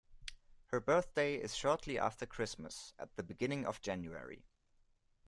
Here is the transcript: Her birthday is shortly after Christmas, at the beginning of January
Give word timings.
Her 0.69 0.79
birthday 0.79 1.35
is 1.35 1.55
shortly 1.55 1.99
after 1.99 2.25
Christmas, 2.25 2.91
at 2.97 3.17
the 3.17 3.21
beginning 3.21 3.67
of 3.67 3.81
January 3.81 4.47